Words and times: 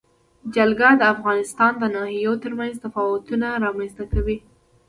جلګه 0.55 0.89
د 0.97 1.01
افغانستان 1.13 1.71
د 1.77 1.83
ناحیو 1.95 2.33
ترمنځ 2.43 2.73
تفاوتونه 2.85 3.47
رامنځ 3.65 3.91
ته 3.97 4.03
کوي. 4.11 4.37